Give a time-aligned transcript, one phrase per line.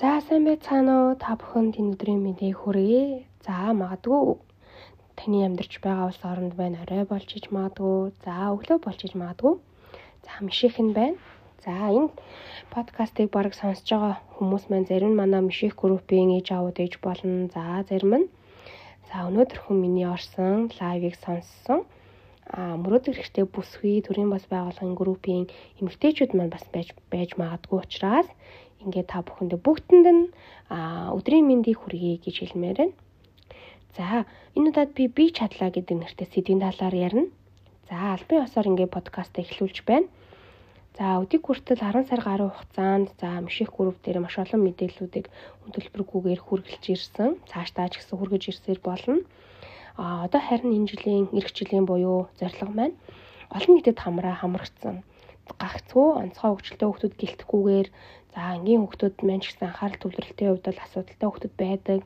[0.00, 1.20] За сайн байцгаана уу?
[1.20, 3.28] Та бүхэнд энэ өдрийн мэндийг хүргэе.
[3.44, 4.40] За магадгүй
[5.20, 6.80] таны амьдарч байгаа улс оронд байна.
[6.84, 8.16] Орой болж иж магадгүй.
[8.24, 9.54] За өглөө болж иж магадгүй.
[10.24, 11.20] За миших нь байна.
[11.64, 12.08] За энэ
[12.72, 17.52] подкастыг баг сонсож байгаа хүмүүс маань зарим нь манай миших группийн ээж аауд ээж болно.
[17.52, 18.32] За зарим нь
[19.12, 21.84] за өнөөдөр хүн миний орсон лайвыг сонссон.
[22.48, 25.44] А мөрөөдөх хэрэгтэй бүсгүй төрийн бас байгууллагын группийн
[25.80, 28.28] эмэгтэйчүүд маань бас байж байж магадгүй учраас
[28.84, 30.22] ингээд та бүхэндээ бүгдэнд нь
[31.16, 32.94] өдрийн мэндийг хүргэе гэж хэлмээр байна.
[33.96, 34.24] За
[34.56, 37.28] энэ удаад би би чадлаа гэдэг нэртэй сэдвийн талаар ярина.
[37.88, 40.08] За албан ёсоор ингээд подкаст эхлүүлж байна.
[40.96, 45.26] За өдийг хүртэл 10 сар гаруй хугацаанд за миших групп дээр маш олон мэдээллүүдийг
[45.64, 47.30] хөтөлбөргүйгээр хүргэлж ирсэн.
[47.48, 49.24] Цаашдаа ч гэсэн хүргэж ирсээр болно.
[49.96, 52.96] А одоо харин энэ жилийн эх жилийн буюу зорилго маань
[53.56, 55.04] олон нийтэд хамраа хамрагдсан
[55.60, 57.88] гагцгүй онцгой хөгжилтэй хүмүүс гэлтэхгүйгээр
[58.32, 62.00] за ангийн хүмүүс маань ч гэсэн анхаарал төвлөрөлтийн хувьд бол асуудалтай хүмүүс байдаг.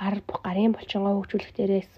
[0.00, 1.92] Гар гарын булчингоо хөгжүүлэх дээрээс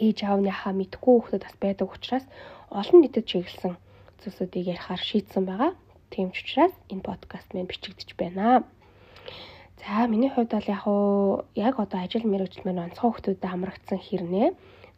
[0.00, 2.24] ээж аавныхаа мэдхгүй хүмүүс бас байдаг учраас
[2.72, 3.76] олон нийтэд чиглэсэн
[4.24, 5.72] зүйлсүүдийг ярихаар шийдсэн байгаа.
[6.08, 8.64] Тийм ч учраас энэ подкаст маань бичигдэж байна.
[9.80, 14.48] За миний хувьд бол яг уу яг одоо ажил мэргэжил маань онцгой хүмүүстэд хамрагдсан хэрнээ.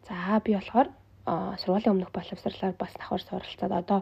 [0.07, 0.87] За би болохоор
[1.59, 3.99] сургуулийн өмнөх боловсрлаар бас давхар суралцаад одоо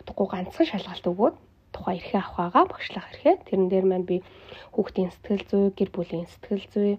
[0.00, 1.36] удахгүй ганцхан шалгалт өгөөд
[1.74, 3.36] тухай эрхээ авах байгаа багшлах эрхээ.
[3.48, 4.16] Тэрэн дээр маань би
[4.76, 6.90] хүүхдийн сэтгэл зүй, гэр бүлийн сэтгэл зүй,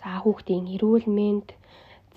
[0.00, 1.48] за хүүхдийн эрүүл мэнд,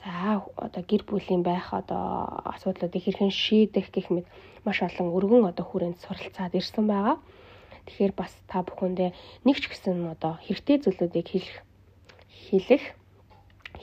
[0.04, 4.28] за одоо гэр бүлийн байх одоо асуудлуудыг хэрхэн шийдэх гэх мэт
[4.68, 7.18] маш олон өргөн одоо хүрээнд суралцаад ирсэн байгаа.
[7.88, 9.12] Тэгэхээр бас та бүхэндээ
[9.44, 11.58] нэг ч гэсэн одоо хэрэгтэй зүйлүүдийг хэлэх
[12.48, 12.84] хэлэх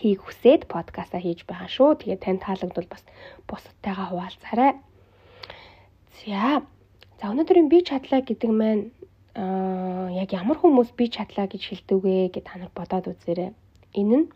[0.00, 2.00] хийг хүсээд подкаста хийж байгаа шүү.
[2.00, 3.04] Тэгээд тань таалагдвал бас
[3.44, 4.72] бусадтайгаа хуваалцаарай.
[6.24, 6.64] За.
[7.20, 8.84] За өнөөдрийн би чадлаа гэдэг маань
[9.36, 13.52] аа яг ямар хүмүүс би чадлаа гэж хэлдэг вэ гэж та нар бодоод үзээрэй.
[14.00, 14.26] Энэ нь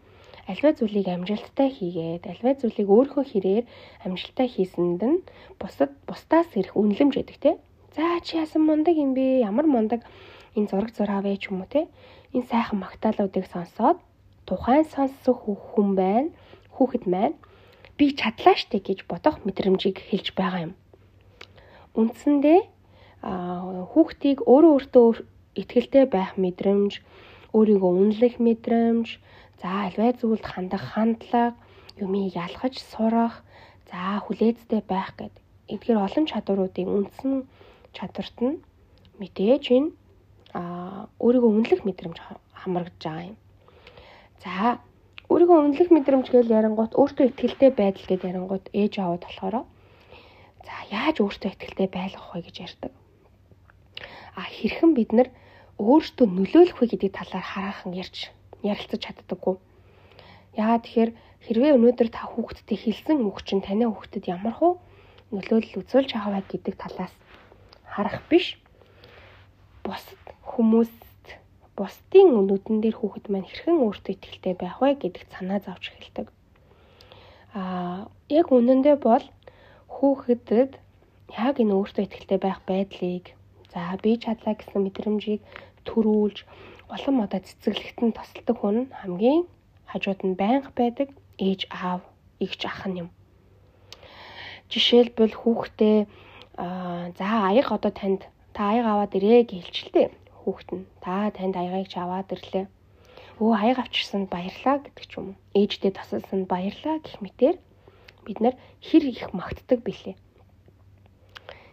[0.53, 3.65] альва зүйлийг амжилттай хийгээд альва зүйлийг өөрөө хэрээр
[4.05, 5.25] амжилттай хийсэнд нь
[5.57, 7.57] бусад бусдаас ирэх үнэлэмж гэдэг те.
[7.97, 9.41] За чи яасан мундаг юм бэ?
[9.49, 10.05] Ямар мундаг
[10.53, 11.89] энэ зураг зураа вэ ч юм уу те.
[12.37, 13.97] Энэ сайхан магтаалуудыг сонсоод
[14.45, 15.41] тухайн сонсох
[15.73, 16.29] хүн байна.
[16.77, 17.41] Хүүхэд маань
[17.97, 20.75] би чадлаа штэ гэж бодох мэдрэмжийг хэлж байгаа юм
[21.95, 22.74] үндсэндээ
[23.25, 25.07] хүүхдийг өөрөө өөртөө
[25.61, 26.93] ихтгэлтэй байх мэдрэмж,
[27.57, 29.07] өөрийгөө үнэлэх мэдрэмж,
[29.61, 31.57] за альвай зүйлд хандах хандлага,
[31.97, 33.41] юмыг ялгаж сурах,
[33.89, 35.35] за хүлээцтэй байх гэд.
[35.73, 37.49] Эдгээр олон чадваруудын үндсэн
[37.97, 38.61] чадварт нь
[39.21, 39.91] мэдээж энэ
[40.53, 42.19] а өөрийгөө үнэлэх мэдрэмж
[42.61, 43.39] хамрагдж байгаа юм.
[44.45, 44.53] За
[45.33, 49.57] өөрийгөө үнэлэх мэдрэмж гэж ярангуут өөртөө ихтгэлтэй байдал гэдээ ярангуут ээж аваад болохоор
[50.65, 52.93] За яаж өөртөө ихтэй байлгах вэ гэж ярьдаг.
[54.35, 55.29] А хэрхэн бид нар
[55.79, 58.31] өөртөө нөлөөлөх вэ гэдэг талаар хараахан ярьж
[58.63, 59.57] ярилцаж чаддаггүй.
[60.55, 61.11] Яагаад тэгэхээр
[61.45, 64.73] хэрвээ өнөөдөр та хүүхдтэй хэлсэн үг чинь таны хүүхдэд ямар хуу
[65.35, 67.15] нөлөөлөл үзүүлж байгаа вэ гэдэг талаас
[67.85, 68.47] харах биш.
[69.85, 71.27] Бусад хүмүүст
[71.77, 76.27] бусдын нүдэн дээр хүүхэд маань хэрхэн өөртөө ихтэй байх вэ гэдэгт санаа зовж эхэлдэг.
[77.59, 79.27] Аа яг үнэндээ бол
[79.95, 80.73] хүүхэдэд
[81.35, 83.35] яг энэ өөртөө ихтэй байх байдлыг
[83.75, 85.43] за би чадлаа гэсэн мэдрэмжийг
[85.89, 86.39] төрүүлж
[86.95, 89.43] улам одоо цэцэглэгтэн тасалдаг хүн хамгийн
[89.91, 91.09] хажууд нь байнга байдаг
[91.43, 92.03] ээж аав
[92.45, 93.09] эгч ах нь юм.
[94.71, 95.99] Жишээлбэл хүүхдээ
[97.19, 98.23] за аяг одоо танд
[98.55, 100.09] та аяг аваад ирээ гэж хэлчихлээ.
[100.41, 102.67] Хүүхэд нь та танд аягийг ч аваад ирлээ.
[103.43, 105.37] Өө аяг авчирсанд баярлаа гэдэг ч юм уу.
[105.59, 107.57] Ээждээ тасалсанд баярлаа гэх мэтэр
[108.25, 108.55] бид нар
[108.87, 110.17] хэр их магтдаг бэлээ.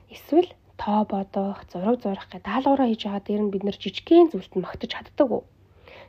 [0.10, 0.50] Эсвэл
[0.82, 4.66] тоо бодох, зураг зурах гэх даалгавраа хийж байгаа дээр нь бид нар жижигхэн зүйлд нь
[4.66, 5.44] магтаж чаддаг уу?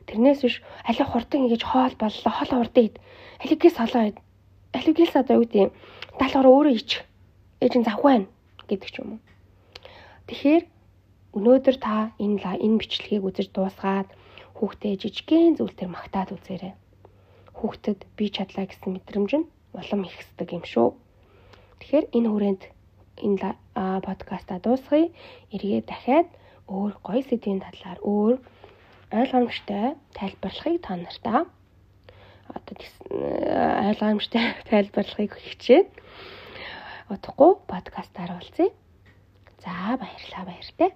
[0.09, 0.55] Тэрнээс биш
[0.89, 2.95] алиг хурдан ингэж хоол боллоо, хоол хурдан ид.
[3.43, 4.17] Алигээс олоо ид.
[4.73, 5.69] Алигээс одоо юу гэдэг
[6.19, 6.91] даалгавраа өөрөө ич.
[7.61, 8.27] Ээж нь завгүй байна
[8.65, 9.21] гэдэг ч юм уу.
[10.27, 10.63] Тэгэхээр
[11.37, 14.09] өнөөдөр та энэ энэ бичлэгийг үзэж дуусгаад
[14.57, 16.73] хүүхдээ жижигхэн зүйл төр магтаад үзээрэй.
[17.57, 20.87] Хүүхдэд би чадлаа гэсэн мэдрэмж нь улам ихсдэг юм шүү.
[21.79, 22.63] Тэгэхээр энэ хүрээнд
[23.17, 23.55] энэ
[24.07, 25.11] подкаста дуусгая.
[25.53, 26.29] Эргээ дахиад
[26.67, 28.35] өөр гоё сэдвийн талаар өөр
[29.11, 31.41] ойлгомжтой тайлбарлахыг та нартаа
[32.49, 32.75] одоо
[33.89, 35.87] ойлгомжтой тайлбарлахыг хичээд
[37.13, 38.69] удахгүй подкастаар уулзъя.
[39.63, 40.91] За баярлалаа баяртай.